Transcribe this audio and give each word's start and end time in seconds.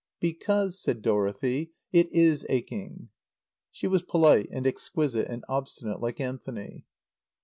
"Because," 0.19 0.79
said 0.81 1.03
Dorothy, 1.03 1.73
"it 1.91 2.11
is 2.11 2.43
aching." 2.49 3.09
She 3.71 3.85
was 3.85 4.01
polite 4.01 4.47
and 4.51 4.65
exquisite 4.65 5.27
and 5.27 5.45
obstinate, 5.47 6.01
like 6.01 6.19
Anthony. 6.19 6.87